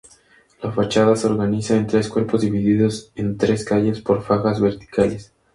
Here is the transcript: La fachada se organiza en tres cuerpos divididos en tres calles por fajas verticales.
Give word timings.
La 0.63 0.71
fachada 0.71 1.15
se 1.15 1.27
organiza 1.27 1.75
en 1.75 1.85
tres 1.85 2.09
cuerpos 2.09 2.41
divididos 2.41 3.11
en 3.13 3.37
tres 3.37 3.63
calles 3.63 4.01
por 4.01 4.23
fajas 4.23 4.59
verticales. 4.59 5.31